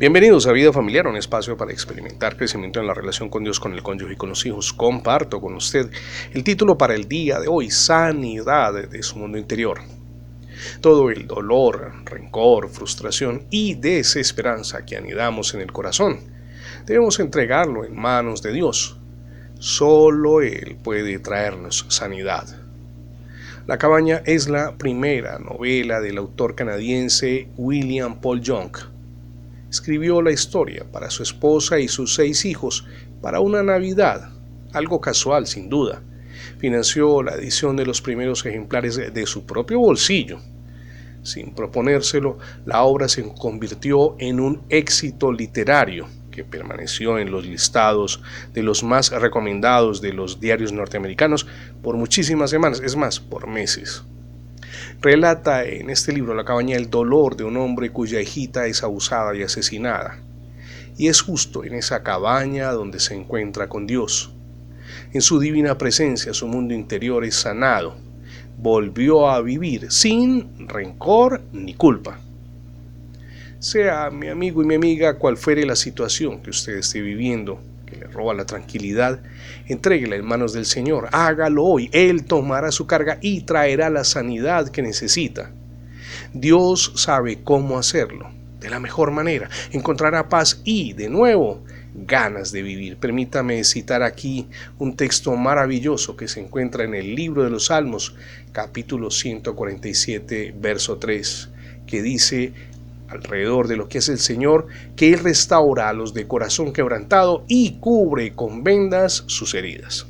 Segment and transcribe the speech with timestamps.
[0.00, 3.74] Bienvenidos a Vida Familiar, un espacio para experimentar crecimiento en la relación con Dios, con
[3.74, 4.72] el cónyuge y con los hijos.
[4.72, 5.90] Comparto con usted
[6.32, 9.78] el título para el día de hoy, Sanidad de su mundo interior.
[10.80, 16.20] Todo el dolor, rencor, frustración y desesperanza que anidamos en el corazón,
[16.86, 18.98] debemos entregarlo en manos de Dios.
[19.58, 22.46] Solo Él puede traernos sanidad.
[23.66, 28.72] La cabaña es la primera novela del autor canadiense William Paul Young
[29.70, 32.84] escribió la historia para su esposa y sus seis hijos
[33.22, 34.30] para una Navidad,
[34.72, 36.02] algo casual sin duda.
[36.58, 40.40] Financió la edición de los primeros ejemplares de su propio bolsillo.
[41.22, 48.22] Sin proponérselo, la obra se convirtió en un éxito literario que permaneció en los listados
[48.54, 51.46] de los más recomendados de los diarios norteamericanos
[51.82, 54.02] por muchísimas semanas, es más, por meses.
[55.00, 59.34] Relata en este libro La cabaña el dolor de un hombre cuya hijita es abusada
[59.34, 60.18] y asesinada.
[60.96, 64.32] Y es justo en esa cabaña donde se encuentra con Dios.
[65.12, 67.96] En su divina presencia su mundo interior es sanado.
[68.58, 72.20] Volvió a vivir sin rencor ni culpa.
[73.58, 77.60] Sea mi amigo y mi amiga cual fuere la situación que usted esté viviendo,
[78.00, 79.20] le roba la tranquilidad,
[79.66, 84.70] entréguela en manos del Señor, hágalo hoy, Él tomará su carga y traerá la sanidad
[84.70, 85.52] que necesita.
[86.32, 91.62] Dios sabe cómo hacerlo, de la mejor manera, encontrará paz y, de nuevo,
[91.94, 92.96] ganas de vivir.
[92.96, 94.48] Permítame citar aquí
[94.78, 98.14] un texto maravilloso que se encuentra en el libro de los Salmos,
[98.52, 101.50] capítulo 147, verso 3,
[101.86, 102.52] que dice,
[103.10, 107.44] alrededor de lo que es el Señor, que Él restaura a los de corazón quebrantado
[107.48, 110.06] y cubre con vendas sus heridas.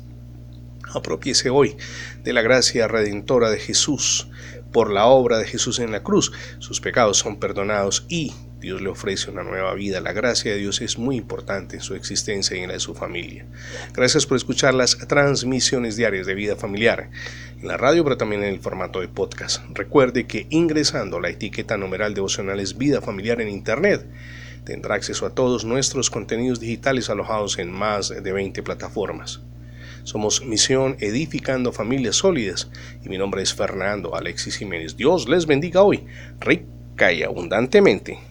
[0.93, 1.77] Apropiese hoy
[2.23, 4.27] de la gracia redentora de Jesús.
[4.71, 8.89] Por la obra de Jesús en la cruz, sus pecados son perdonados y Dios le
[8.89, 9.99] ofrece una nueva vida.
[10.01, 12.93] La gracia de Dios es muy importante en su existencia y en la de su
[12.93, 13.47] familia.
[13.93, 17.09] Gracias por escuchar las transmisiones diarias de vida familiar
[17.59, 19.63] en la radio, pero también en el formato de podcast.
[19.73, 24.05] Recuerde que ingresando la etiqueta numeral devocionales vida familiar en Internet,
[24.63, 29.41] tendrá acceso a todos nuestros contenidos digitales alojados en más de 20 plataformas.
[30.03, 32.69] Somos Misión Edificando Familias Sólidas
[33.03, 34.97] y mi nombre es Fernando Alexis Jiménez.
[34.97, 36.05] Dios les bendiga hoy,
[36.39, 38.30] rica y abundantemente.